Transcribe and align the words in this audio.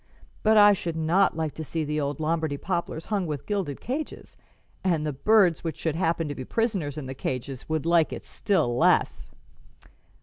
But 0.41 0.57
I 0.57 0.73
should 0.73 0.95
not 0.95 1.37
like 1.37 1.53
to 1.53 1.63
see 1.63 1.83
the 1.83 2.01
old 2.01 2.19
Lombardy 2.19 2.57
poplars 2.57 3.05
hung 3.13 3.27
with 3.27 3.45
gilded 3.45 3.79
cages, 3.79 4.35
and 4.83 5.05
the 5.05 5.13
birds 5.13 5.63
which 5.63 5.77
should 5.77 5.93
happen 5.95 6.27
to 6.27 6.33
be 6.33 6.43
prisoners 6.43 6.97
in 6.97 7.05
the 7.05 7.13
cages 7.13 7.69
would 7.69 7.85
like 7.85 8.11
it 8.11 8.23
still 8.23 8.75
less." 8.75 9.29